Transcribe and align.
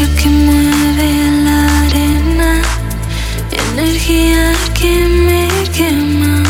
Que 0.00 0.28
mueve 0.30 1.30
la 1.44 1.84
arena, 1.84 2.62
energía 3.52 4.52
que 4.72 5.06
me 5.06 5.46
quema 5.76 6.42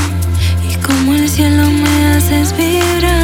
y 0.69 0.77
como 0.77 1.15
el 1.15 1.29
cielo 1.29 1.69
me 1.69 2.15
haces 2.15 2.57
vibrar. 2.57 3.20